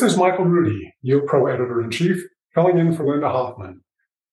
This 0.00 0.12
is 0.12 0.18
Michael 0.18 0.46
Rudy, 0.46 0.94
YieldPro 1.04 1.52
editor 1.52 1.82
in 1.82 1.90
chief, 1.90 2.24
filling 2.54 2.78
in 2.78 2.94
for 2.94 3.06
Linda 3.06 3.28
Hoffman. 3.28 3.82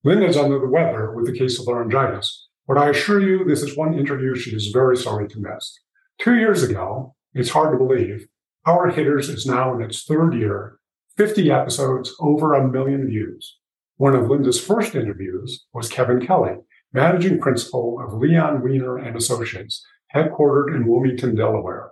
Linda's 0.02 0.38
under 0.38 0.60
the 0.60 0.70
weather 0.70 1.12
with 1.12 1.26
the 1.26 1.38
case 1.38 1.60
of 1.60 1.68
laryngitis, 1.68 2.48
but 2.66 2.78
I 2.78 2.88
assure 2.88 3.22
you 3.22 3.44
this 3.44 3.64
is 3.64 3.76
one 3.76 3.94
interview 3.94 4.34
she 4.34 4.56
is 4.56 4.68
very 4.68 4.96
sorry 4.96 5.28
to 5.28 5.42
miss. 5.42 5.78
Two 6.20 6.36
years 6.36 6.64
ago, 6.64 7.16
it's 7.34 7.50
hard 7.50 7.74
to 7.74 7.86
believe, 7.86 8.30
Power 8.66 8.90
Hitters 8.90 9.28
is 9.28 9.46
now 9.46 9.76
in 9.76 9.82
its 9.82 10.06
third 10.06 10.36
year, 10.36 10.80
50 11.18 11.52
episodes, 11.52 12.16
over 12.22 12.54
a 12.54 12.66
million 12.66 13.06
views. 13.06 13.58
One 13.98 14.16
of 14.16 14.30
Linda's 14.30 14.62
first 14.62 14.96
interviews 14.96 15.66
was 15.74 15.90
Kevin 15.90 16.26
Kelly, 16.26 16.60
managing 16.94 17.42
principal 17.42 18.00
of 18.02 18.14
Leon 18.14 18.62
Weiner 18.64 18.98
and 18.98 19.18
Associates, 19.18 19.86
headquartered 20.16 20.74
in 20.74 20.88
Wilmington, 20.88 21.36
Delaware. 21.36 21.92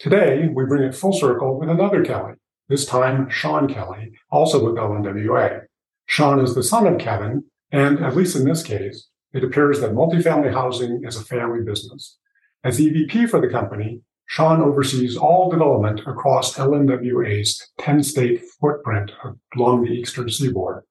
Today, 0.00 0.48
we 0.52 0.66
bring 0.66 0.82
it 0.82 0.96
full 0.96 1.12
circle 1.12 1.60
with 1.60 1.68
another 1.68 2.04
Kelly, 2.04 2.32
this 2.68 2.86
time 2.86 3.28
Sean 3.28 3.72
Kelly, 3.72 4.12
also 4.30 4.64
with 4.64 4.74
LNWA. 4.74 5.62
Sean 6.06 6.40
is 6.40 6.54
the 6.54 6.62
son 6.62 6.86
of 6.86 6.98
Kevin, 6.98 7.44
and 7.70 7.98
at 8.04 8.16
least 8.16 8.36
in 8.36 8.44
this 8.44 8.62
case, 8.62 9.08
it 9.32 9.44
appears 9.44 9.80
that 9.80 9.92
multifamily 9.92 10.52
housing 10.52 11.02
is 11.04 11.16
a 11.16 11.24
family 11.24 11.64
business. 11.64 12.18
As 12.62 12.78
EVP 12.78 13.28
for 13.28 13.40
the 13.40 13.48
company, 13.48 14.00
Sean 14.26 14.62
oversees 14.62 15.16
all 15.16 15.50
development 15.50 16.00
across 16.06 16.56
LNWA's 16.56 17.70
10 17.78 18.02
state 18.02 18.42
footprint 18.60 19.12
along 19.56 19.84
the 19.84 19.90
eastern 19.90 20.30
seaboard. 20.30 20.84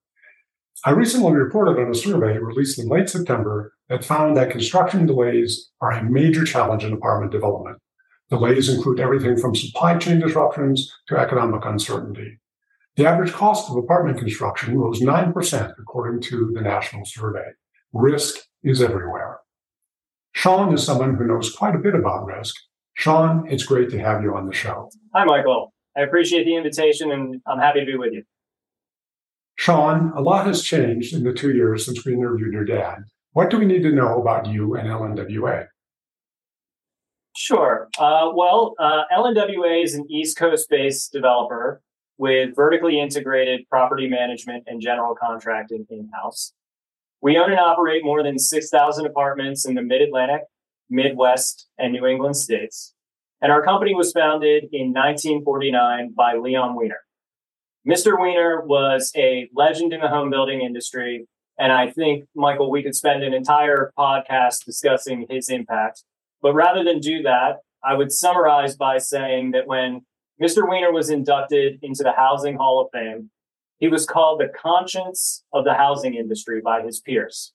I 0.85 0.91
recently 0.91 1.31
reported 1.31 1.81
on 1.81 1.89
a 1.89 1.95
survey 1.95 2.37
released 2.37 2.77
in 2.77 2.89
late 2.89 3.09
September 3.09 3.73
that 3.89 4.03
found 4.03 4.35
that 4.35 4.51
construction 4.51 5.05
delays 5.05 5.71
are 5.81 5.91
a 5.91 6.03
major 6.03 6.43
challenge 6.43 6.83
in 6.83 6.93
apartment 6.93 7.31
development. 7.31 7.77
Delays 8.33 8.67
include 8.67 8.99
everything 8.99 9.37
from 9.37 9.53
supply 9.53 9.95
chain 9.95 10.19
disruptions 10.19 10.91
to 11.07 11.15
economic 11.15 11.63
uncertainty. 11.65 12.39
The 12.95 13.05
average 13.05 13.31
cost 13.31 13.69
of 13.69 13.77
apartment 13.77 14.17
construction 14.17 14.75
rose 14.75 15.01
9% 15.01 15.73
according 15.77 16.21
to 16.21 16.51
the 16.51 16.61
national 16.61 17.05
survey. 17.05 17.45
Risk 17.93 18.39
is 18.63 18.81
everywhere. 18.81 19.41
Sean 20.31 20.73
is 20.73 20.83
someone 20.83 21.13
who 21.13 21.27
knows 21.27 21.53
quite 21.53 21.75
a 21.75 21.77
bit 21.77 21.93
about 21.93 22.25
risk. 22.25 22.55
Sean, 22.95 23.45
it's 23.47 23.65
great 23.65 23.91
to 23.91 23.99
have 23.99 24.23
you 24.23 24.35
on 24.35 24.47
the 24.47 24.55
show. 24.55 24.89
Hi, 25.13 25.25
Michael. 25.25 25.71
I 25.95 26.01
appreciate 26.01 26.45
the 26.45 26.55
invitation 26.55 27.11
and 27.11 27.39
I'm 27.45 27.59
happy 27.59 27.81
to 27.81 27.85
be 27.85 27.97
with 27.97 28.13
you. 28.13 28.23
Sean, 29.57 30.11
a 30.17 30.21
lot 30.21 30.47
has 30.47 30.63
changed 30.63 31.13
in 31.13 31.23
the 31.23 31.33
two 31.33 31.53
years 31.53 31.85
since 31.85 32.03
we 32.03 32.13
interviewed 32.13 32.51
your 32.51 32.65
dad. 32.65 33.03
What 33.33 33.51
do 33.51 33.59
we 33.59 33.65
need 33.65 33.83
to 33.83 33.91
know 33.91 34.19
about 34.19 34.47
you 34.47 34.73
and 34.73 34.87
LNWA? 34.87 35.67
Sure. 37.35 37.89
Uh, 37.97 38.29
well, 38.33 38.75
uh, 38.79 39.03
LNWA 39.11 39.83
is 39.83 39.95
an 39.95 40.05
East 40.09 40.37
Coast 40.37 40.69
based 40.69 41.11
developer 41.11 41.81
with 42.17 42.55
vertically 42.55 42.99
integrated 42.99 43.67
property 43.69 44.07
management 44.07 44.63
and 44.67 44.81
general 44.81 45.15
contracting 45.15 45.85
in 45.89 46.09
house. 46.13 46.53
We 47.21 47.37
own 47.37 47.51
and 47.51 47.59
operate 47.59 48.03
more 48.03 48.21
than 48.21 48.37
6,000 48.37 49.05
apartments 49.05 49.65
in 49.65 49.75
the 49.75 49.81
Mid 49.81 50.01
Atlantic, 50.01 50.41
Midwest, 50.89 51.67
and 51.77 51.93
New 51.93 52.05
England 52.05 52.37
states. 52.37 52.93
And 53.41 53.51
our 53.51 53.63
company 53.63 53.95
was 53.95 54.11
founded 54.11 54.65
in 54.71 54.93
1949 54.93 56.13
by 56.15 56.35
Leon 56.35 56.75
Weiner. 56.75 57.01
Mr. 57.87 58.17
Weiner 58.17 58.61
was 58.61 59.11
a 59.15 59.49
legend 59.53 59.91
in 59.91 60.01
the 60.01 60.07
home 60.07 60.29
building 60.29 60.61
industry. 60.61 61.27
And 61.57 61.71
I 61.71 61.89
think, 61.89 62.25
Michael, 62.35 62.71
we 62.71 62.83
could 62.83 62.95
spend 62.95 63.23
an 63.23 63.33
entire 63.33 63.91
podcast 63.97 64.65
discussing 64.65 65.25
his 65.29 65.49
impact 65.49 66.03
but 66.43 66.53
rather 66.53 66.83
than 66.83 66.99
do 66.99 67.23
that, 67.23 67.61
I 67.83 67.95
would 67.95 68.11
summarize 68.11 68.75
by 68.75 68.99
saying 68.99 69.51
that 69.51 69.65
when 69.65 70.01
Mr. 70.41 70.67
Weiner 70.67 70.91
was 70.91 71.09
inducted 71.09 71.79
into 71.81 72.03
the 72.03 72.11
Housing 72.11 72.57
Hall 72.57 72.81
of 72.81 72.89
Fame, 72.91 73.31
he 73.79 73.87
was 73.87 74.05
called 74.05 74.39
the 74.39 74.49
conscience 74.49 75.43
of 75.53 75.65
the 75.65 75.73
housing 75.73 76.15
industry 76.15 76.61
by 76.63 76.81
his 76.81 76.99
peers. 76.99 77.53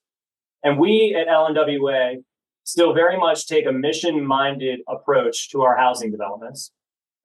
And 0.65 0.78
we 0.78 1.16
at 1.19 1.28
LNWA 1.28 2.16
still 2.65 2.93
very 2.93 3.19
much 3.19 3.47
take 3.47 3.66
a 3.66 3.72
mission 3.72 4.27
minded 4.27 4.81
approach 4.88 5.50
to 5.50 5.62
our 5.62 5.77
housing 5.77 6.10
developments. 6.10 6.72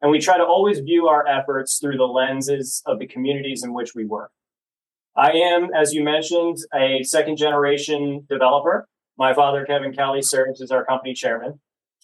And 0.02 0.12
we 0.12 0.19
try 0.19 0.38
to 0.38 0.44
always 0.44 0.79
view 0.79 1.07
our 1.07 1.25
efforts 1.28 1.79
through 1.79 1.97
the 1.97 2.03
lenses 2.03 2.81
of 2.85 3.00
the 3.00 3.07
communities 3.07 3.63
in 3.63 3.73
which 3.73 3.96
we 3.96 4.06
work. 4.06 4.31
I 5.16 5.31
am, 5.31 5.69
as 5.73 5.94
you 5.94 6.03
mentioned, 6.03 6.57
a 6.73 7.03
second 7.03 7.38
generation 7.38 8.25
developer. 8.29 8.88
My 9.18 9.34
father, 9.34 9.66
Kevin 9.66 9.94
Kelly, 9.94 10.22
serves 10.22 10.62
as 10.62 10.72
our 10.72 10.85
company 10.85 11.13
chairman. 11.13 11.59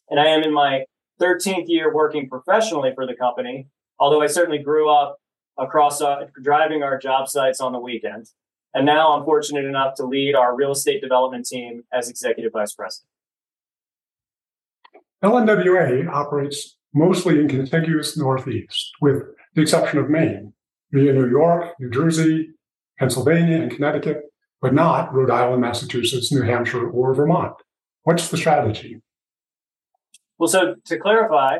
And 0.09 0.19
I 0.19 0.27
am 0.27 0.43
in 0.43 0.53
my 0.53 0.85
13th 1.21 1.65
year 1.67 1.93
working 1.93 2.29
professionally 2.29 2.91
for 2.95 3.05
the 3.05 3.15
company, 3.15 3.67
although 3.99 4.21
I 4.21 4.27
certainly 4.27 4.59
grew 4.59 4.89
up 4.89 5.17
across 5.57 6.01
uh, 6.01 6.27
driving 6.41 6.83
our 6.83 6.97
job 6.97 7.27
sites 7.27 7.59
on 7.59 7.73
the 7.73 7.79
weekend. 7.79 8.27
And 8.73 8.85
now 8.85 9.13
I'm 9.13 9.25
fortunate 9.25 9.65
enough 9.65 9.95
to 9.95 10.05
lead 10.05 10.35
our 10.35 10.55
real 10.55 10.71
estate 10.71 11.01
development 11.01 11.45
team 11.47 11.83
as 11.91 12.09
executive 12.09 12.53
vice 12.53 12.73
president. 12.73 13.09
LNWA 15.23 16.07
operates 16.07 16.77
mostly 16.93 17.39
in 17.39 17.49
contiguous 17.49 18.17
Northeast, 18.17 18.91
with 19.01 19.23
the 19.55 19.61
exception 19.61 19.99
of 19.99 20.09
Maine, 20.09 20.53
via 20.91 21.13
New 21.13 21.29
York, 21.29 21.73
New 21.79 21.89
Jersey, 21.89 22.49
Pennsylvania, 22.97 23.61
and 23.61 23.71
Connecticut, 23.71 24.28
but 24.61 24.73
not 24.73 25.13
Rhode 25.13 25.31
Island, 25.31 25.61
Massachusetts, 25.61 26.31
New 26.31 26.41
Hampshire, 26.41 26.89
or 26.89 27.13
Vermont. 27.13 27.55
What's 28.03 28.29
the 28.29 28.37
strategy? 28.37 29.01
Well, 30.37 30.47
so 30.47 30.75
to 30.85 30.97
clarify, 30.97 31.59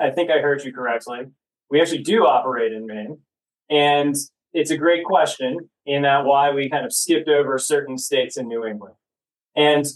I 0.00 0.10
think 0.10 0.30
I 0.30 0.40
heard 0.40 0.64
you 0.64 0.72
correctly. 0.72 1.26
We 1.70 1.80
actually 1.80 2.02
do 2.02 2.26
operate 2.26 2.72
in 2.72 2.86
Maine. 2.86 3.18
And 3.68 4.16
it's 4.52 4.70
a 4.70 4.76
great 4.76 5.04
question 5.04 5.70
in 5.86 6.02
that 6.02 6.24
why 6.24 6.50
we 6.50 6.68
kind 6.68 6.84
of 6.84 6.92
skipped 6.92 7.28
over 7.28 7.58
certain 7.58 7.98
states 7.98 8.36
in 8.36 8.48
New 8.48 8.64
England. 8.64 8.94
And, 9.56 9.86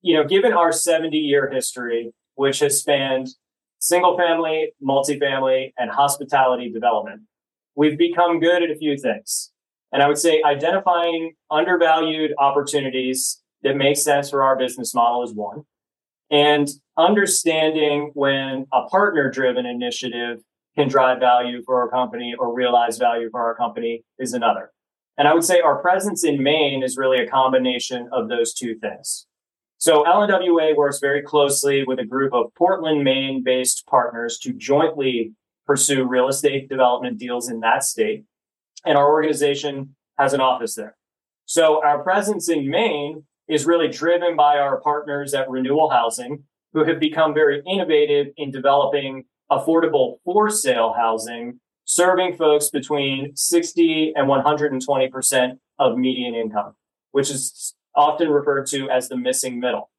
you 0.00 0.16
know, 0.16 0.24
given 0.24 0.52
our 0.52 0.72
70 0.72 1.16
year 1.16 1.50
history, 1.50 2.12
which 2.34 2.58
has 2.58 2.80
spanned 2.80 3.28
single 3.78 4.16
family, 4.16 4.72
multifamily, 4.84 5.72
and 5.78 5.90
hospitality 5.90 6.70
development, 6.70 7.22
we've 7.76 7.98
become 7.98 8.40
good 8.40 8.62
at 8.62 8.70
a 8.70 8.76
few 8.76 8.96
things. 8.96 9.51
And 9.92 10.02
I 10.02 10.08
would 10.08 10.18
say 10.18 10.42
identifying 10.42 11.34
undervalued 11.50 12.32
opportunities 12.38 13.42
that 13.62 13.76
make 13.76 13.96
sense 13.96 14.30
for 14.30 14.42
our 14.42 14.56
business 14.56 14.94
model 14.94 15.22
is 15.22 15.34
one. 15.34 15.64
And 16.30 16.68
understanding 16.96 18.10
when 18.14 18.66
a 18.72 18.86
partner 18.88 19.30
driven 19.30 19.66
initiative 19.66 20.40
can 20.74 20.88
drive 20.88 21.20
value 21.20 21.62
for 21.64 21.80
our 21.80 21.90
company 21.90 22.34
or 22.38 22.54
realize 22.54 22.96
value 22.96 23.28
for 23.30 23.42
our 23.42 23.54
company 23.54 24.02
is 24.18 24.32
another. 24.32 24.70
And 25.18 25.28
I 25.28 25.34
would 25.34 25.44
say 25.44 25.60
our 25.60 25.80
presence 25.80 26.24
in 26.24 26.42
Maine 26.42 26.82
is 26.82 26.96
really 26.96 27.22
a 27.22 27.28
combination 27.28 28.08
of 28.12 28.30
those 28.30 28.54
two 28.54 28.78
things. 28.78 29.26
So 29.76 30.04
LNWA 30.04 30.74
works 30.74 31.00
very 31.00 31.22
closely 31.22 31.84
with 31.84 31.98
a 31.98 32.06
group 32.06 32.32
of 32.32 32.54
Portland, 32.56 33.04
Maine 33.04 33.42
based 33.44 33.84
partners 33.86 34.38
to 34.38 34.54
jointly 34.54 35.32
pursue 35.66 36.06
real 36.06 36.28
estate 36.28 36.68
development 36.68 37.18
deals 37.18 37.50
in 37.50 37.60
that 37.60 37.84
state 37.84 38.24
and 38.84 38.96
our 38.96 39.10
organization 39.10 39.96
has 40.18 40.32
an 40.32 40.40
office 40.40 40.74
there. 40.74 40.96
So 41.46 41.84
our 41.84 42.02
presence 42.02 42.48
in 42.48 42.68
Maine 42.68 43.24
is 43.48 43.66
really 43.66 43.88
driven 43.88 44.36
by 44.36 44.58
our 44.58 44.80
partners 44.80 45.34
at 45.34 45.50
Renewal 45.50 45.90
Housing, 45.90 46.44
who 46.72 46.84
have 46.84 47.00
become 47.00 47.34
very 47.34 47.62
innovative 47.66 48.28
in 48.36 48.50
developing 48.50 49.24
affordable 49.50 50.16
for 50.24 50.48
sale 50.48 50.94
housing, 50.96 51.60
serving 51.84 52.36
folks 52.36 52.70
between 52.70 53.36
60 53.36 54.12
and 54.16 54.28
120% 54.28 55.58
of 55.78 55.98
median 55.98 56.34
income, 56.34 56.74
which 57.10 57.30
is 57.30 57.74
often 57.94 58.30
referred 58.30 58.66
to 58.66 58.88
as 58.88 59.08
the 59.08 59.16
missing 59.16 59.60
middle. 59.60 59.90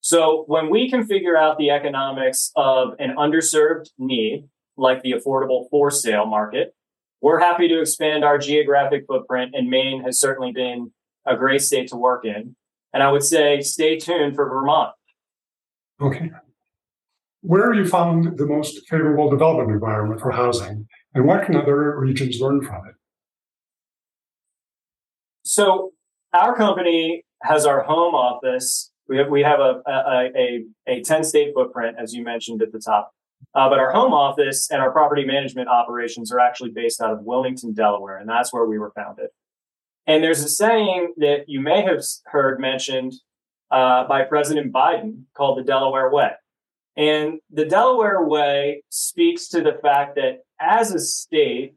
So 0.00 0.44
when 0.46 0.70
we 0.70 0.90
can 0.90 1.06
figure 1.06 1.36
out 1.36 1.58
the 1.58 1.70
economics 1.70 2.50
of 2.56 2.94
an 2.98 3.14
underserved 3.16 3.90
need, 3.98 4.48
like 4.76 5.02
the 5.02 5.12
affordable 5.12 5.68
for 5.70 5.90
sale 5.90 6.26
market, 6.26 6.74
we're 7.22 7.38
happy 7.38 7.68
to 7.68 7.80
expand 7.80 8.24
our 8.24 8.36
geographic 8.36 9.04
footprint, 9.06 9.54
and 9.54 9.70
Maine 9.70 10.02
has 10.02 10.18
certainly 10.18 10.52
been 10.52 10.92
a 11.24 11.36
great 11.36 11.62
state 11.62 11.88
to 11.88 11.96
work 11.96 12.24
in. 12.24 12.56
And 12.92 13.02
I 13.02 13.10
would 13.10 13.22
say 13.22 13.60
stay 13.60 13.96
tuned 13.96 14.34
for 14.34 14.48
Vermont. 14.48 14.92
Okay. 16.00 16.30
Where 17.40 17.72
have 17.72 17.82
you 17.82 17.88
found 17.88 18.36
the 18.36 18.46
most 18.46 18.86
favorable 18.88 19.30
development 19.30 19.70
environment 19.70 20.20
for 20.20 20.32
housing, 20.32 20.86
and 21.14 21.24
what 21.24 21.46
can 21.46 21.56
other 21.56 21.96
regions 21.98 22.40
learn 22.40 22.60
from 22.60 22.88
it? 22.88 22.94
So, 25.44 25.92
our 26.32 26.56
company 26.56 27.24
has 27.42 27.66
our 27.66 27.82
home 27.82 28.14
office. 28.14 28.90
We 29.08 29.18
have, 29.18 29.28
we 29.28 29.42
have 29.42 29.60
a, 29.60 29.80
a, 29.86 30.30
a, 30.36 30.64
a 30.86 31.02
10 31.02 31.24
state 31.24 31.52
footprint, 31.54 31.96
as 32.00 32.14
you 32.14 32.24
mentioned 32.24 32.62
at 32.62 32.72
the 32.72 32.78
top. 32.78 33.12
Uh, 33.54 33.68
but 33.68 33.78
our 33.78 33.92
home 33.92 34.12
office 34.12 34.70
and 34.70 34.80
our 34.80 34.90
property 34.90 35.24
management 35.24 35.68
operations 35.68 36.32
are 36.32 36.40
actually 36.40 36.70
based 36.70 37.00
out 37.00 37.12
of 37.12 37.22
Wilmington, 37.22 37.74
Delaware, 37.74 38.16
and 38.16 38.28
that's 38.28 38.52
where 38.52 38.64
we 38.64 38.78
were 38.78 38.92
founded. 38.94 39.28
And 40.06 40.24
there's 40.24 40.42
a 40.42 40.48
saying 40.48 41.14
that 41.18 41.48
you 41.48 41.60
may 41.60 41.82
have 41.82 42.02
heard 42.26 42.58
mentioned 42.58 43.12
uh, 43.70 44.06
by 44.06 44.24
President 44.24 44.72
Biden 44.72 45.24
called 45.36 45.58
the 45.58 45.64
Delaware 45.64 46.10
Way. 46.10 46.30
And 46.96 47.38
the 47.50 47.64
Delaware 47.64 48.24
Way 48.24 48.82
speaks 48.90 49.48
to 49.48 49.62
the 49.62 49.78
fact 49.82 50.16
that 50.16 50.40
as 50.60 50.92
a 50.92 50.98
state, 50.98 51.74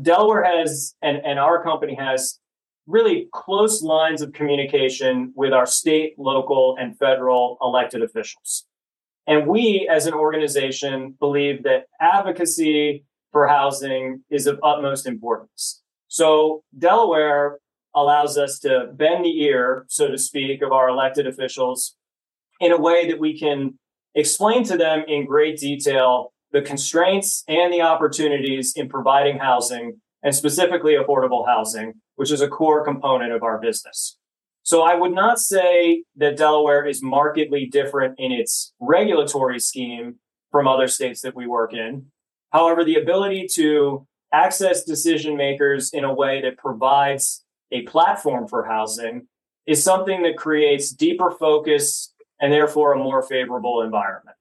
Delaware 0.00 0.44
has, 0.44 0.94
and, 1.02 1.18
and 1.24 1.38
our 1.38 1.62
company 1.62 1.94
has 1.94 2.38
really 2.86 3.28
close 3.32 3.82
lines 3.82 4.22
of 4.22 4.32
communication 4.32 5.32
with 5.36 5.52
our 5.52 5.66
state, 5.66 6.18
local, 6.18 6.76
and 6.80 6.98
federal 6.98 7.58
elected 7.62 8.02
officials. 8.02 8.66
And 9.26 9.46
we, 9.46 9.88
as 9.90 10.06
an 10.06 10.14
organization, 10.14 11.14
believe 11.18 11.62
that 11.62 11.86
advocacy 12.00 13.04
for 13.30 13.46
housing 13.46 14.24
is 14.30 14.46
of 14.46 14.58
utmost 14.62 15.06
importance. 15.06 15.82
So 16.08 16.62
Delaware 16.76 17.58
allows 17.94 18.36
us 18.36 18.58
to 18.60 18.88
bend 18.92 19.24
the 19.24 19.42
ear, 19.42 19.86
so 19.88 20.08
to 20.08 20.18
speak, 20.18 20.62
of 20.62 20.72
our 20.72 20.88
elected 20.88 21.26
officials 21.26 21.96
in 22.60 22.72
a 22.72 22.80
way 22.80 23.08
that 23.08 23.18
we 23.18 23.38
can 23.38 23.78
explain 24.14 24.64
to 24.64 24.76
them 24.76 25.04
in 25.08 25.26
great 25.26 25.58
detail 25.58 26.32
the 26.52 26.62
constraints 26.62 27.44
and 27.48 27.72
the 27.72 27.80
opportunities 27.80 28.74
in 28.76 28.88
providing 28.88 29.38
housing 29.38 30.00
and 30.22 30.34
specifically 30.34 30.94
affordable 30.94 31.46
housing, 31.46 31.94
which 32.16 32.30
is 32.30 32.40
a 32.40 32.48
core 32.48 32.84
component 32.84 33.32
of 33.32 33.42
our 33.42 33.58
business. 33.58 34.18
So 34.64 34.82
I 34.82 34.94
would 34.94 35.12
not 35.12 35.38
say 35.38 36.04
that 36.16 36.36
Delaware 36.36 36.86
is 36.86 37.02
markedly 37.02 37.66
different 37.66 38.14
in 38.18 38.30
its 38.30 38.72
regulatory 38.80 39.58
scheme 39.58 40.16
from 40.50 40.68
other 40.68 40.86
states 40.86 41.20
that 41.22 41.34
we 41.34 41.46
work 41.46 41.72
in. 41.72 42.06
However, 42.50 42.84
the 42.84 42.96
ability 42.96 43.48
to 43.54 44.06
access 44.32 44.84
decision 44.84 45.36
makers 45.36 45.90
in 45.92 46.04
a 46.04 46.14
way 46.14 46.40
that 46.42 46.58
provides 46.58 47.44
a 47.70 47.82
platform 47.82 48.46
for 48.46 48.66
housing 48.66 49.26
is 49.66 49.82
something 49.82 50.22
that 50.22 50.36
creates 50.36 50.90
deeper 50.90 51.30
focus 51.30 52.12
and 52.40 52.52
therefore 52.52 52.92
a 52.92 52.98
more 52.98 53.22
favorable 53.22 53.82
environment. 53.82 54.36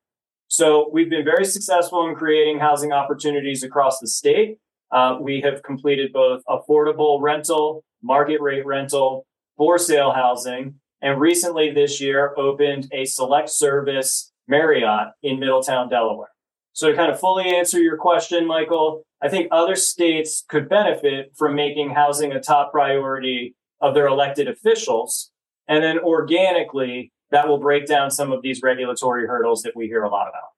So 0.48 0.90
we've 0.92 1.10
been 1.10 1.24
very 1.24 1.46
successful 1.46 2.08
in 2.08 2.16
creating 2.16 2.60
housing 2.60 2.92
opportunities 2.92 3.64
across 3.64 4.00
the 4.00 4.08
state. 4.08 4.58
Uh, 4.92 5.18
we 5.22 5.40
have 5.42 5.64
completed 5.64 6.12
both 6.12 6.42
affordable 6.50 7.22
rental, 7.22 7.86
market 8.04 8.42
rate 8.42 8.66
rental, 8.66 9.26
for 9.62 9.78
sale 9.78 10.12
housing, 10.12 10.74
and 11.04 11.22
recently 11.22 11.70
this 11.70 12.02
year 12.02 12.34
opened 12.36 12.88
a 12.92 13.06
select 13.06 13.48
service 13.48 14.32
Marriott 14.48 15.10
in 15.22 15.40
Middletown, 15.40 15.88
Delaware. 15.88 16.32
So 16.74 16.90
to 16.90 16.96
kind 16.96 17.12
of 17.12 17.20
fully 17.20 17.56
answer 17.56 17.80
your 17.80 17.96
question, 17.96 18.48
Michael, 18.48 19.04
I 19.22 19.30
think 19.30 19.50
other 19.52 19.76
states 19.76 20.44
could 20.50 20.68
benefit 20.68 21.34
from 21.38 21.54
making 21.54 21.92
housing 21.92 22.32
a 22.32 22.40
top 22.40 22.72
priority 22.72 23.54
of 23.82 23.94
their 23.94 24.08
elected 24.08 24.48
officials. 24.48 25.30
And 25.68 25.84
then 25.84 26.00
organically, 26.00 27.12
that 27.30 27.48
will 27.48 27.60
break 27.60 27.86
down 27.86 28.10
some 28.10 28.32
of 28.32 28.42
these 28.42 28.64
regulatory 28.64 29.28
hurdles 29.28 29.62
that 29.62 29.76
we 29.76 29.86
hear 29.86 30.02
a 30.02 30.10
lot 30.10 30.28
about. 30.28 30.50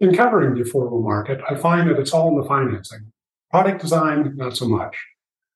Encountering 0.00 0.56
the 0.56 0.68
affordable 0.68 1.04
market, 1.04 1.38
I 1.48 1.54
find 1.54 1.88
that 1.88 2.00
it's 2.00 2.12
all 2.12 2.30
in 2.30 2.42
the 2.42 2.48
financing. 2.48 3.12
Product 3.52 3.80
design, 3.80 4.32
not 4.34 4.56
so 4.56 4.68
much. 4.68 4.96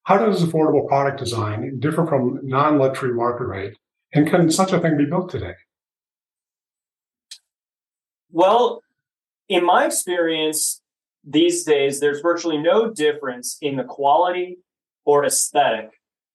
How 0.04 0.18
does 0.18 0.42
affordable 0.42 0.86
product 0.88 1.18
design 1.18 1.78
differ 1.78 2.06
from 2.06 2.40
non 2.42 2.78
luxury 2.78 3.14
market 3.14 3.44
rate? 3.44 3.74
And 4.12 4.28
can 4.28 4.50
such 4.50 4.72
a 4.72 4.80
thing 4.80 4.96
be 4.96 5.06
built 5.06 5.30
today? 5.30 5.54
Well, 8.30 8.82
in 9.48 9.64
my 9.64 9.86
experience, 9.86 10.80
these 11.24 11.64
days, 11.64 12.00
there's 12.00 12.20
virtually 12.20 12.58
no 12.58 12.90
difference 12.90 13.56
in 13.60 13.76
the 13.76 13.84
quality 13.84 14.58
or 15.04 15.24
aesthetic 15.24 15.90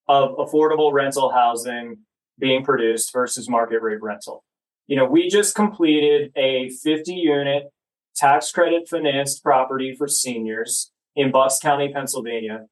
of 0.08 0.38
affordable 0.38 0.94
rental 0.94 1.32
housing 1.32 1.98
being 2.40 2.64
produced 2.64 3.12
versus 3.12 3.50
market 3.50 3.82
rate 3.82 4.02
rental. 4.02 4.44
You 4.88 4.96
know, 4.96 5.06
we 5.06 5.28
just 5.28 5.56
completed 5.56 6.32
a 6.38 6.70
50 6.70 7.14
unit 7.14 7.66
tax 8.16 8.52
credit 8.52 8.88
financed 8.88 9.44
property 9.44 9.94
for 9.98 10.08
seniors 10.08 10.92
in 11.16 11.32
Bucks 11.32 11.60
County, 11.60 11.92
Pennsylvania, 11.92 12.68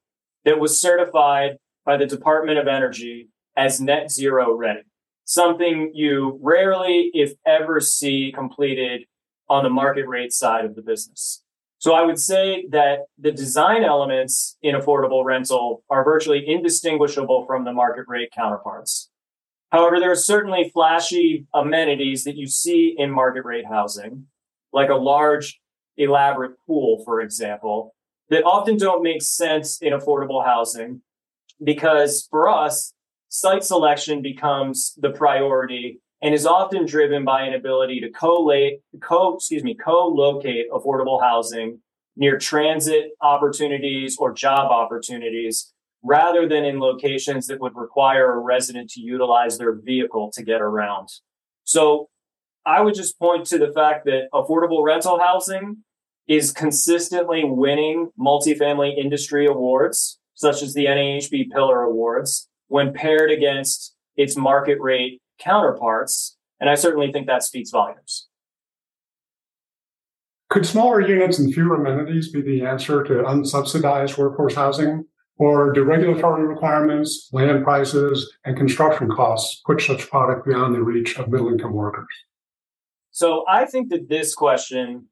that 0.45 0.59
was 0.59 0.80
certified 0.80 1.57
by 1.86 1.97
the 1.97 2.06
Department 2.06 2.57
of 2.57 2.68
Energy 2.68 3.30
as 3.57 3.81
net 3.81 4.12
zero 4.12 4.56
ready, 4.56 4.81
something 5.25 5.92
you 5.94 6.39
rarely, 6.42 7.12
if 7.13 7.33
ever, 7.45 7.80
see 7.80 8.31
completed 8.33 9.06
on 9.50 9.63
the 9.63 9.69
market 9.69 10.07
rate 10.07 10.31
side 10.31 10.65
of 10.65 10.75
the 10.75 10.81
business. 10.81 11.44
So 11.77 11.94
I 11.94 12.03
would 12.03 12.19
say 12.19 12.65
that 12.71 13.00
the 13.18 13.31
design 13.31 13.83
elements 13.83 14.57
in 14.62 14.75
affordable 14.75 15.24
rental 15.24 15.83
are 15.89 16.03
virtually 16.03 16.44
indistinguishable 16.48 17.45
from 17.45 17.63
the 17.63 17.74
market 17.74 18.06
rate 18.07 18.31
counterparts. 18.33 19.09
However, 19.71 20.00
there 20.00 20.12
are 20.12 20.15
certainly 20.15 20.69
flashy 20.74 21.45
amenities 21.53 22.24
that 22.24 22.38
you 22.38 22.48
see 22.48 22.95
in 22.98 23.12
market 23.12 23.45
rate 23.45 23.65
housing, 23.65 24.27
like 24.71 24.89
a 24.89 24.95
large, 24.95 25.59
elaborate 25.98 26.53
pool, 26.65 27.03
for 27.03 27.21
example, 27.21 27.94
that 28.30 28.44
often 28.44 28.77
don't 28.77 29.04
make 29.04 29.22
sense 29.22 29.81
in 29.81 29.94
affordable 29.94 30.44
housing 30.44 31.01
because 31.63 32.27
for 32.30 32.50
us, 32.50 32.94
site 33.30 33.63
selection 33.63 34.22
becomes 34.22 34.94
the 34.98 35.12
priority 35.12 36.00
and 36.22 36.33
is 36.33 36.45
often 36.45 36.86
driven 36.86 37.24
by 37.24 37.44
an 37.44 37.54
ability 37.54 38.00
to 38.00 38.10
co-late, 38.10 38.80
co, 39.01 39.36
excuse 39.36 39.63
me, 39.63 39.75
co-locate 39.75 40.69
affordable 40.72 41.22
housing 41.22 41.80
near 42.18 42.38
transit 42.38 43.12
opportunities 43.22 44.18
or 44.18 44.33
job 44.33 44.72
opportunities 44.72 45.74
rather 46.01 46.48
than 46.48 46.63
in 46.63 46.80
locations 46.80 47.48
that 47.48 47.60
would 47.60 47.75
require 47.75 48.33
a 48.33 48.39
resident 48.39 48.89
to 48.92 49.01
utilize 49.01 49.57
their 49.57 49.74
vehicle 49.74 50.31
to 50.31 50.44
get 50.44 50.62
around. 50.62 51.10
So 51.63 52.10
I 52.66 52.81
would 52.81 52.95
just 52.95 53.19
point 53.19 53.45
to 53.48 53.57
the 53.57 53.72
fact 53.74 54.06
that 54.06 54.30
affordable 54.33 54.83
rental 54.83 55.19
housing 55.19 55.83
is 56.27 56.51
consistently 56.51 57.44
winning 57.44 58.10
multifamily 58.19 58.98
industry 58.98 59.45
awards, 59.45 60.19
such 60.33 60.62
as 60.62 60.74
the 60.74 60.86
NAHB 60.86 61.51
Pillar 61.51 61.83
Awards, 61.83 62.50
when 62.68 62.94
paired 62.94 63.31
against 63.31 63.95
its 64.16 64.36
market 64.36 64.80
rate 64.80 65.22
counterparts. 65.39 66.38
And 66.60 66.69
I 66.69 66.75
certainly 66.75 67.12
think 67.12 67.27
that 67.27 67.44
speaks 67.44 67.69
volumes. 67.69 68.27
Could 70.50 70.66
smaller 70.66 71.01
units 71.01 71.39
and 71.39 71.54
fewer 71.54 71.75
amenities 71.75 72.31
be 72.31 72.42
the 72.42 72.66
answer 72.66 73.04
to 73.04 73.13
unsubsidized 73.13 74.18
workforce 74.18 74.56
housing? 74.56 75.06
Or 75.38 75.74
do 75.74 75.83
regulatory 75.83 76.48
requirements, 76.48 77.30
land 77.33 77.62
prices, 77.65 78.32
and 78.46 78.55
construction 78.55 79.10
costs 79.10 79.62
put 79.65 79.82
such 79.82 80.10
product 80.10 80.46
beyond 80.48 80.74
the 80.74 80.82
reach 80.82 81.20
of 81.20 81.27
middle 81.27 81.50
income 81.50 81.74
workers? 81.74 82.08
So 83.12 83.44
I 83.48 83.65
think 83.65 83.89
that 83.89 84.08
this 84.08 84.34
question 84.34 85.08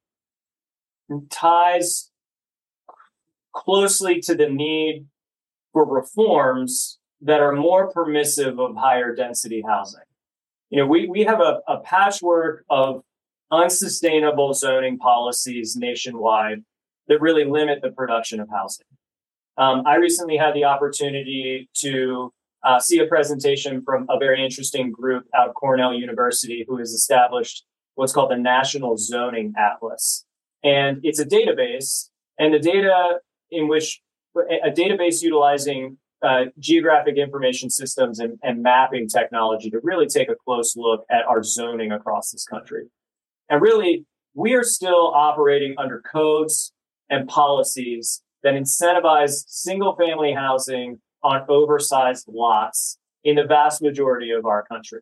ties 1.29 2.11
closely 3.53 4.19
to 4.21 4.35
the 4.35 4.49
need 4.49 5.07
for 5.71 5.85
reforms 5.85 6.99
that 7.21 7.39
are 7.39 7.53
more 7.53 7.91
permissive 7.91 8.59
of 8.59 8.75
higher 8.75 9.15
density 9.15 9.63
housing. 9.65 10.01
You 10.69 10.79
know, 10.79 10.87
we, 10.87 11.07
we 11.07 11.23
have 11.23 11.39
a, 11.39 11.61
a 11.67 11.79
patchwork 11.79 12.65
of 12.69 13.03
unsustainable 13.51 14.53
zoning 14.53 14.97
policies 14.97 15.75
nationwide 15.75 16.63
that 17.07 17.21
really 17.21 17.45
limit 17.45 17.81
the 17.81 17.91
production 17.91 18.39
of 18.39 18.49
housing. 18.49 18.85
Um, 19.57 19.83
I 19.85 19.95
recently 19.95 20.37
had 20.37 20.55
the 20.55 20.63
opportunity 20.63 21.69
to 21.75 22.33
uh, 22.63 22.79
see 22.79 22.99
a 22.99 23.05
presentation 23.05 23.83
from 23.83 24.07
a 24.09 24.17
very 24.17 24.43
interesting 24.43 24.91
group 24.91 25.25
out 25.35 25.49
of 25.49 25.55
Cornell 25.55 25.93
University 25.93 26.65
who 26.67 26.77
has 26.77 26.91
established 26.91 27.65
what's 27.95 28.13
called 28.13 28.31
the 28.31 28.37
National 28.37 28.97
Zoning 28.97 29.53
Atlas. 29.57 30.25
And 30.63 30.99
it's 31.03 31.19
a 31.19 31.25
database, 31.25 32.09
and 32.39 32.53
the 32.53 32.59
data 32.59 33.19
in 33.51 33.67
which 33.67 34.01
a 34.35 34.71
database 34.71 35.21
utilizing 35.21 35.97
uh, 36.23 36.45
geographic 36.57 37.17
information 37.17 37.69
systems 37.69 38.19
and, 38.19 38.39
and 38.41 38.63
mapping 38.63 39.07
technology 39.07 39.69
to 39.69 39.79
really 39.83 40.07
take 40.07 40.29
a 40.29 40.35
close 40.35 40.75
look 40.75 41.05
at 41.11 41.25
our 41.25 41.43
zoning 41.43 41.91
across 41.91 42.31
this 42.31 42.45
country. 42.45 42.85
And 43.49 43.61
really, 43.61 44.05
we 44.33 44.53
are 44.53 44.63
still 44.63 45.11
operating 45.13 45.75
under 45.77 46.01
codes 46.01 46.73
and 47.09 47.27
policies 47.27 48.23
that 48.41 48.53
incentivize 48.53 49.43
single 49.47 49.95
family 49.95 50.33
housing 50.33 50.99
on 51.23 51.45
oversized 51.49 52.25
lots 52.27 52.97
in 53.23 53.35
the 53.35 53.43
vast 53.43 53.81
majority 53.81 54.31
of 54.31 54.45
our 54.45 54.65
country. 54.65 55.01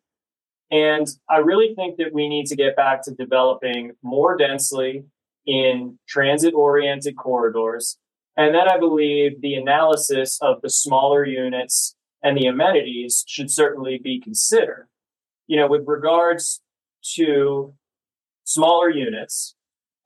And 0.70 1.08
I 1.30 1.38
really 1.38 1.74
think 1.76 1.98
that 1.98 2.14
we 2.14 2.30
need 2.30 2.46
to 2.48 2.56
get 2.56 2.76
back 2.76 3.04
to 3.04 3.12
developing 3.12 3.92
more 4.04 4.38
densely 4.38 5.04
in 5.46 5.98
transit 6.08 6.54
oriented 6.54 7.16
corridors. 7.18 7.98
And 8.38 8.56
then 8.56 8.70
I 8.70 8.78
believe 8.78 9.42
the 9.42 9.56
analysis 9.56 10.40
of 10.42 10.62
the 10.62 10.70
smaller 10.70 11.26
units 11.26 11.96
and 12.24 12.38
the 12.38 12.48
amenities 12.48 13.24
should 13.28 13.52
certainly 13.52 14.00
be 14.02 14.20
considered. 14.20 14.88
You 15.48 15.58
know, 15.58 15.68
with 15.68 15.84
regards 15.86 16.62
to 17.16 17.74
smaller 18.44 18.90
units, 18.90 19.56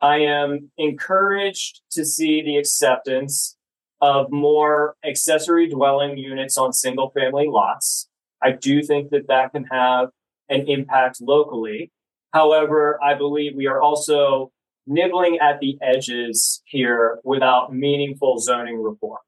I 0.02 0.18
am 0.18 0.72
encouraged 0.78 1.82
to 1.92 2.06
see 2.06 2.42
the 2.42 2.58
acceptance 2.58 3.58
of 4.02 4.32
more 4.32 4.96
accessory 5.06 5.70
dwelling 5.70 6.18
units 6.18 6.58
on 6.58 6.74
single 6.74 7.10
family 7.12 7.48
lots. 7.48 8.08
I 8.42 8.52
do 8.52 8.82
think 8.84 9.10
that 9.12 9.28
that 9.28 9.52
can 9.54 9.66
have 9.66 10.10
an 10.50 10.68
impact 10.68 11.22
locally. 11.22 11.92
However, 12.34 13.00
I 13.04 13.16
believe 13.16 13.56
we 13.56 13.68
are 13.68 13.82
also 13.82 14.52
nibbling 14.88 15.40
at 15.42 15.60
the 15.60 15.78
edges 15.82 16.62
here 16.66 17.20
without 17.24 17.74
meaningful 17.74 18.40
zoning 18.40 18.82
reform. 18.82 19.20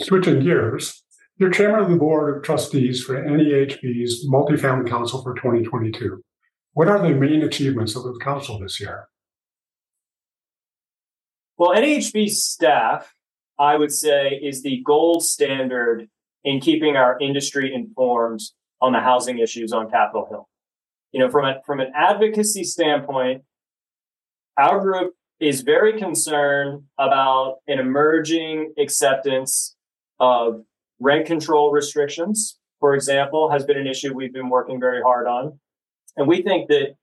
Switching 0.00 0.40
gears, 0.40 1.02
you're 1.38 1.50
chairman 1.50 1.80
of 1.80 1.90
the 1.90 1.96
board 1.96 2.36
of 2.36 2.42
trustees 2.42 3.02
for 3.02 3.14
NAHB's 3.14 4.28
Multifamily 4.28 4.88
Council 4.88 5.22
for 5.22 5.34
2022. 5.34 6.22
What 6.72 6.88
are 6.88 7.00
the 7.00 7.14
main 7.14 7.42
achievements 7.42 7.96
of 7.96 8.04
the 8.04 8.18
council 8.22 8.58
this 8.58 8.80
year? 8.80 9.08
Well, 11.56 11.74
NAHB 11.74 12.28
staff, 12.28 13.12
I 13.58 13.76
would 13.76 13.92
say, 13.92 14.38
is 14.40 14.62
the 14.62 14.80
gold 14.84 15.24
standard 15.24 16.08
in 16.44 16.60
keeping 16.60 16.96
our 16.96 17.18
industry 17.20 17.74
informed 17.74 18.40
on 18.80 18.92
the 18.92 19.00
housing 19.00 19.40
issues 19.40 19.72
on 19.72 19.90
Capitol 19.90 20.26
Hill. 20.30 20.48
You 21.10 21.20
know, 21.20 21.30
from 21.30 21.46
a, 21.46 21.60
from 21.66 21.80
an 21.80 21.90
advocacy 21.96 22.62
standpoint, 22.62 23.42
our 24.58 24.80
group 24.80 25.14
is 25.40 25.60
very 25.62 25.98
concerned 25.98 26.82
about 26.98 27.58
an 27.68 27.78
emerging 27.78 28.74
acceptance 28.76 29.76
of 30.18 30.62
rent 30.98 31.26
control 31.26 31.70
restrictions, 31.70 32.58
for 32.80 32.94
example, 32.94 33.50
has 33.50 33.64
been 33.64 33.78
an 33.78 33.86
issue 33.86 34.12
we've 34.12 34.32
been 34.32 34.50
working 34.50 34.80
very 34.80 35.00
hard 35.00 35.28
on. 35.28 35.60
And 36.16 36.26
we 36.26 36.42
think 36.42 36.68
that, 36.68 36.96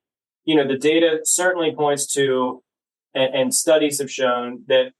you 0.43 0.55
know, 0.55 0.67
the 0.67 0.77
data 0.77 1.21
certainly 1.23 1.73
points 1.73 2.13
to, 2.13 2.61
and, 3.13 3.33
and 3.33 3.55
studies 3.55 3.99
have 3.99 4.11
shown 4.11 4.63
that 4.67 4.91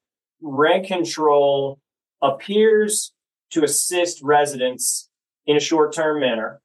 rent 0.41 0.87
control 0.87 1.79
appears 2.21 3.11
to 3.51 3.63
assist 3.63 4.21
residents 4.23 5.09
in 5.45 5.57
a 5.57 5.59
short 5.59 5.93
term 5.93 6.21
manner. 6.21 6.61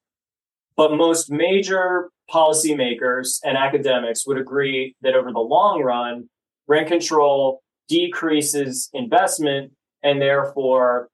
But 0.77 0.93
most 0.93 1.31
major 1.31 2.11
policymakers 2.33 3.41
and 3.45 3.57
academics 3.57 4.27
would 4.27 4.39
agree 4.39 4.95
that 5.03 5.15
over 5.15 5.33
the 5.33 5.41
long 5.41 5.83
run, 5.83 6.29
rent 6.69 6.89
control 6.89 7.63
decreases 7.89 8.89
investment 8.93 9.73
and 10.03 10.23
therefore 10.23 11.09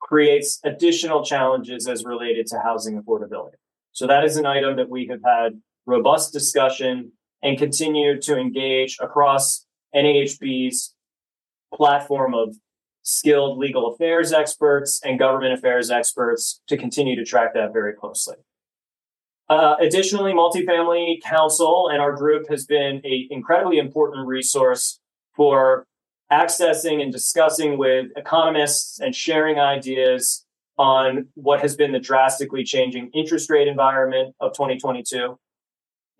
creates 0.00 0.60
additional 0.64 1.24
challenges 1.24 1.88
as 1.88 2.04
related 2.04 2.46
to 2.46 2.58
housing 2.58 3.00
affordability. 3.00 3.54
So 3.92 4.06
that 4.06 4.24
is 4.24 4.36
an 4.36 4.46
item 4.46 4.76
that 4.76 4.88
we 4.88 5.06
have 5.06 5.20
had 5.24 5.60
robust 5.86 6.32
discussion 6.32 7.12
and 7.42 7.58
continue 7.58 8.20
to 8.20 8.36
engage 8.36 8.98
across 9.00 9.66
NAHB's 9.94 10.94
platform 11.74 12.34
of 12.34 12.56
skilled 13.02 13.58
legal 13.58 13.94
affairs 13.94 14.32
experts 14.32 15.00
and 15.04 15.18
government 15.18 15.54
affairs 15.54 15.90
experts 15.90 16.60
to 16.68 16.76
continue 16.76 17.16
to 17.16 17.24
track 17.24 17.54
that 17.54 17.72
very 17.72 17.94
closely. 17.94 18.36
Uh, 19.50 19.74
additionally, 19.80 20.32
Multifamily 20.32 21.20
Council 21.24 21.88
and 21.92 22.00
our 22.00 22.12
group 22.12 22.48
has 22.48 22.64
been 22.64 23.00
an 23.02 23.28
incredibly 23.30 23.78
important 23.78 24.28
resource 24.28 25.00
for 25.34 25.86
accessing 26.30 27.02
and 27.02 27.10
discussing 27.10 27.76
with 27.76 28.06
economists 28.16 29.00
and 29.00 29.12
sharing 29.12 29.58
ideas 29.58 30.46
on 30.78 31.26
what 31.34 31.60
has 31.60 31.74
been 31.74 31.90
the 31.90 31.98
drastically 31.98 32.62
changing 32.62 33.10
interest 33.12 33.50
rate 33.50 33.66
environment 33.66 34.36
of 34.38 34.52
2022. 34.52 35.36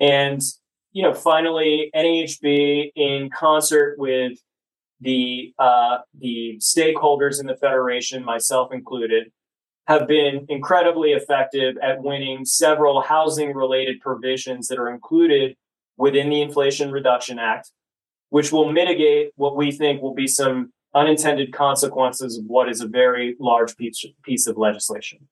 And, 0.01 0.43
you 0.91 1.05
know, 1.05 1.15
finally, 1.15 1.89
NAHB 1.95 2.91
in 2.97 3.31
concert 3.31 3.95
with 3.97 4.39
the 5.01 5.55
uh, 5.57 5.99
the 6.19 6.59
stakeholders 6.61 7.41
in 7.41 7.47
the 7.47 7.57
federation, 7.57 8.25
myself 8.25 8.73
included, 8.73 9.31
have 9.87 10.07
been 10.07 10.47
incredibly 10.49 11.11
effective 11.11 11.77
at 11.83 12.03
winning 12.03 12.45
several 12.45 13.01
housing 13.01 13.55
related 13.55 14.01
provisions 14.01 14.69
that 14.69 14.79
are 14.79 14.89
included 14.89 15.57
within 15.97 16.31
the 16.31 16.41
Inflation 16.41 16.93
Reduction 16.93 17.39
Act, 17.39 17.71
which 18.31 18.53
will 18.53 18.73
mitigate 18.73 19.33
what 19.37 19.57
we 19.57 19.73
think 19.73 20.01
will 20.01 20.15
be 20.15 20.27
some 20.27 20.73
unintended 20.95 21.53
consequences 21.53 22.39
of 22.39 22.45
what 22.47 22.69
is 22.69 22.81
a 22.81 22.89
very 22.89 23.37
large 23.39 23.77
piece, 23.77 24.05
piece 24.25 24.47
of 24.47 24.57
legislation. 24.57 25.29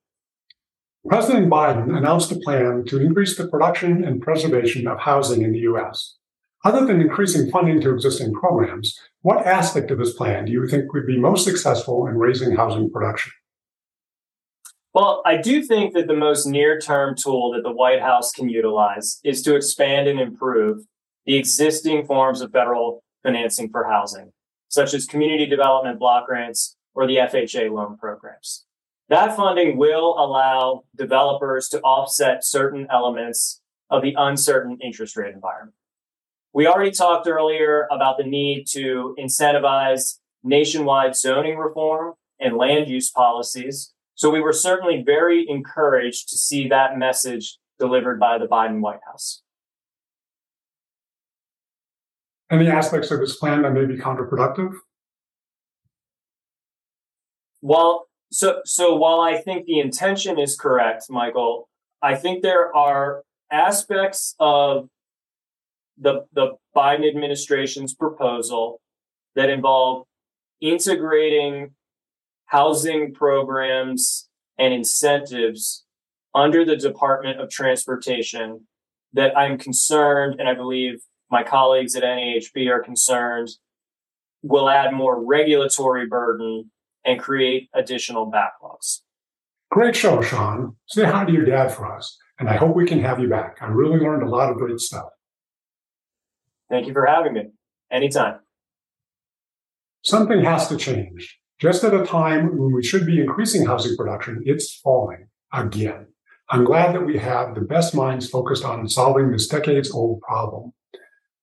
President 1.09 1.49
Biden 1.49 1.97
announced 1.97 2.33
a 2.33 2.37
plan 2.37 2.85
to 2.87 3.01
increase 3.01 3.37
the 3.37 3.49
production 3.49 4.05
and 4.05 4.21
preservation 4.21 4.87
of 4.87 4.99
housing 4.99 5.43
in 5.43 5.53
the 5.53 5.61
U.S. 5.61 6.17
Other 6.65 6.85
than 6.85 7.01
increasing 7.01 7.51
funding 7.51 7.81
to 7.81 7.95
existing 7.95 8.35
programs, 8.35 8.99
what 9.23 9.47
aspect 9.47 9.91
of 9.91 9.99
this 9.99 10.15
plan 10.15 10.45
do 10.45 10.53
you 10.53 10.67
think 10.67 10.93
would 10.93 11.07
be 11.07 11.19
most 11.19 11.45
successful 11.45 12.07
in 12.07 12.19
raising 12.19 12.55
housing 12.57 12.91
production? 12.91 13.33
Well, 14.99 15.23
I 15.25 15.37
do 15.37 15.63
think 15.63 15.95
that 15.95 16.09
the 16.09 16.17
most 16.17 16.45
near 16.45 16.81
term 16.81 17.15
tool 17.15 17.53
that 17.53 17.63
the 17.63 17.71
White 17.71 18.01
House 18.01 18.33
can 18.33 18.49
utilize 18.49 19.21
is 19.23 19.43
to 19.43 19.55
expand 19.55 20.09
and 20.09 20.19
improve 20.19 20.87
the 21.25 21.37
existing 21.37 22.05
forms 22.05 22.41
of 22.41 22.51
federal 22.51 23.05
financing 23.23 23.71
for 23.71 23.85
housing, 23.85 24.33
such 24.67 24.95
as 24.95 25.07
community 25.07 25.47
development 25.47 26.01
block 26.01 26.27
grants 26.27 26.77
or 26.97 27.07
the 27.07 27.15
FHA 27.15 27.71
loan 27.71 27.97
programs. 27.97 28.65
That 29.09 29.37
funding 29.37 29.77
will 29.77 30.19
allow 30.19 30.83
developers 30.97 31.69
to 31.69 31.81
offset 31.83 32.45
certain 32.45 32.89
elements 32.91 33.61
of 33.91 34.03
the 34.03 34.17
uncertain 34.19 34.79
interest 34.83 35.17
rate 35.17 35.33
environment. 35.33 35.77
We 36.53 36.67
already 36.67 36.91
talked 36.91 37.29
earlier 37.29 37.87
about 37.93 38.19
the 38.19 38.25
need 38.25 38.65
to 38.71 39.15
incentivize 39.17 40.19
nationwide 40.43 41.15
zoning 41.15 41.57
reform 41.57 42.15
and 42.41 42.57
land 42.57 42.89
use 42.89 43.13
policies. 43.13 43.93
So 44.19 44.31
we 44.31 44.41
were 44.41 44.53
certainly 44.53 45.05
very 45.07 45.47
encouraged 45.49 46.29
to 46.31 46.37
see 46.37 46.67
that 46.69 46.99
message 46.99 47.57
delivered 47.79 48.19
by 48.19 48.37
the 48.39 48.47
Biden 48.47 48.81
White 48.81 48.99
House. 49.07 49.43
Any 52.51 52.67
aspects 52.67 53.13
of 53.13 53.21
this 53.21 53.37
plan 53.37 53.63
that 53.63 53.73
may 53.73 53.85
be 53.85 53.97
counterproductive? 53.97 54.73
Well, 57.63 58.09
so 58.33 58.61
so 58.65 58.97
while 58.97 59.21
I 59.21 59.37
think 59.37 59.67
the 59.67 59.79
intention 59.79 60.37
is 60.37 60.57
correct, 60.57 61.05
Michael, 61.09 61.69
I 62.03 62.17
think 62.17 62.43
there 62.43 62.75
are 62.75 63.23
aspects 63.53 64.35
of 64.41 64.89
the, 65.97 66.25
the 66.33 66.57
Biden 66.77 67.09
administration's 67.09 67.95
proposal 67.95 68.81
that 69.37 69.49
involve 69.49 70.07
integrating 70.61 71.75
housing 72.49 73.15
programs 73.15 74.29
and 74.59 74.75
incentives 74.75 75.85
under 76.35 76.65
the 76.65 76.77
Department 76.77 77.41
of 77.41 77.51
Transportation 77.51 78.67
that 79.13 79.37
I'm 79.37 79.59
concerned, 79.59 80.41
and 80.41 80.49
I 80.49 80.55
believe 80.55 81.01
my 81.31 81.43
colleagues 81.43 81.95
at 81.95 82.03
NAHB 82.03 82.69
are 82.69 82.83
concerned, 82.83 83.51
will 84.43 84.69
add 84.69 84.93
more 84.93 85.25
regulatory 85.25 86.07
burden 86.07 86.71
and 87.05 87.21
create 87.21 87.69
additional 87.75 88.31
backlogs. 88.31 89.01
Great 89.71 89.95
show, 89.95 90.23
Sean. 90.23 90.77
Say 90.87 91.05
hi 91.05 91.25
to 91.25 91.33
your 91.33 91.45
dad 91.45 91.71
for 91.73 91.95
us, 91.95 92.17
and 92.39 92.49
I 92.49 92.57
hope 92.57 92.75
we 92.75 92.87
can 92.87 93.01
have 93.01 93.21
you 93.21 93.29
back. 93.29 93.59
I 93.61 93.67
really 93.67 93.99
learned 93.99 94.23
a 94.23 94.29
lot 94.29 94.51
of 94.51 94.57
great 94.57 94.81
stuff. 94.81 95.09
Thank 96.71 96.87
you 96.87 96.93
for 96.95 97.05
having 97.05 97.35
me. 97.35 97.43
Anytime. 97.91 98.41
Something 100.03 100.43
has 100.45 100.69
to 100.69 100.77
change. 100.77 101.39
Just 101.61 101.83
at 101.83 101.93
a 101.93 102.07
time 102.07 102.57
when 102.57 102.73
we 102.73 102.85
should 102.85 103.05
be 103.05 103.21
increasing 103.21 103.67
housing 103.67 103.97
production, 103.97 104.43
it's 104.47 104.75
falling 104.77 105.27
again. 105.53 106.07
I'm 106.51 106.65
glad 106.65 106.95
that 106.95 107.05
we 107.05 107.19
have 107.19 107.57
the 107.57 107.63
best 107.63 107.97
minds 107.97 108.31
focused 108.31 108.65
on 108.65 108.89
solving 108.89 109.33
this 109.33 109.49
decades 109.49 109.91
old 109.91 110.21
problem. 110.21 110.73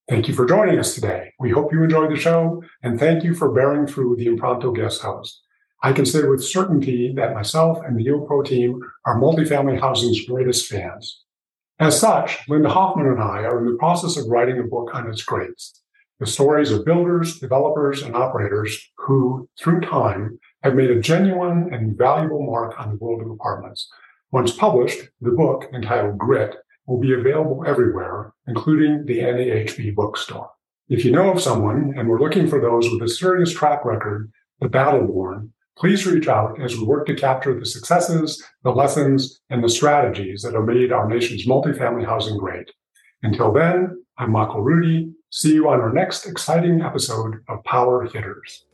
Thank 0.07 0.29
you 0.29 0.33
for 0.33 0.45
joining 0.45 0.79
us 0.79 0.95
today. 0.95 1.33
We 1.37 1.49
hope 1.49 1.73
you 1.73 1.83
enjoyed 1.83 2.11
the 2.11 2.15
show 2.15 2.63
and 2.81 2.97
thank 2.97 3.25
you 3.25 3.35
for 3.35 3.51
bearing 3.51 3.87
through 3.87 4.15
the 4.15 4.27
impromptu 4.27 4.73
guest 4.73 5.01
house. 5.01 5.41
I 5.83 5.91
can 5.91 6.05
say 6.05 6.23
with 6.23 6.43
certainty 6.43 7.13
that 7.17 7.33
myself 7.33 7.79
and 7.85 7.97
the 7.97 8.03
Yield 8.03 8.45
team 8.45 8.79
are 9.05 9.19
multifamily 9.19 9.81
housing's 9.81 10.25
greatest 10.25 10.67
fans. 10.67 11.23
As 11.77 11.99
such, 11.99 12.47
Linda 12.47 12.69
Hoffman 12.69 13.07
and 13.07 13.21
I 13.21 13.39
are 13.39 13.59
in 13.59 13.65
the 13.65 13.77
process 13.77 14.15
of 14.15 14.27
writing 14.27 14.59
a 14.59 14.63
book 14.63 14.91
on 14.93 15.09
its 15.09 15.23
greats, 15.23 15.81
the 16.19 16.27
stories 16.27 16.71
of 16.71 16.85
builders, 16.85 17.39
developers, 17.39 18.01
and 18.01 18.15
operators 18.15 18.91
who, 18.97 19.49
through 19.59 19.81
time, 19.81 20.39
have 20.63 20.75
made 20.75 20.91
a 20.91 20.99
genuine 20.99 21.73
and 21.73 21.97
valuable 21.97 22.45
mark 22.45 22.79
on 22.79 22.89
the 22.89 22.95
world 22.97 23.21
of 23.21 23.29
apartments. 23.29 23.89
Once 24.31 24.51
published, 24.51 25.09
the 25.21 25.31
book, 25.31 25.69
entitled 25.73 26.17
Grit, 26.17 26.55
will 26.87 26.99
be 26.99 27.13
available 27.13 27.63
everywhere, 27.65 28.33
including 28.47 29.05
the 29.05 29.19
NAHB 29.19 29.95
bookstore. 29.95 30.49
If 30.87 31.03
you 31.03 31.11
know 31.11 31.31
of 31.31 31.41
someone 31.41 31.93
and 31.97 32.07
we're 32.07 32.21
looking 32.21 32.47
for 32.47 32.61
those 32.61 32.89
with 32.89 33.01
a 33.01 33.09
serious 33.09 33.51
track 33.51 33.83
record, 33.85 34.31
the 34.59 34.69
battle 34.69 35.05
worn, 35.05 35.51
Please 35.77 36.05
reach 36.05 36.29
out 36.29 36.59
as 36.61 36.77
we 36.77 36.85
work 36.85 37.05
to 37.05 37.15
capture 37.15 37.59
the 37.59 37.65
successes, 37.65 38.41
the 38.63 38.71
lessons, 38.71 39.41
and 39.49 39.61
the 39.61 39.69
strategies 39.69 40.41
that 40.41 40.53
have 40.53 40.63
made 40.63 40.93
our 40.93 41.07
nation's 41.07 41.45
multifamily 41.45 42.05
housing 42.05 42.37
great. 42.37 42.71
Until 43.23 43.51
then, 43.51 44.01
I'm 44.17 44.31
Michael 44.31 44.61
Rudy. 44.61 45.11
See 45.29 45.53
you 45.53 45.69
on 45.69 45.81
our 45.81 45.91
next 45.91 46.25
exciting 46.25 46.81
episode 46.81 47.43
of 47.49 47.63
Power 47.63 48.03
Hitters. 48.05 48.65